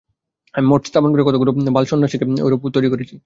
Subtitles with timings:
[0.55, 3.15] আমি মঠ স্থাপন করে কতকগুলি বাল-সন্ন্যাসীকে তাই ঐরূপে তৈরী করছি।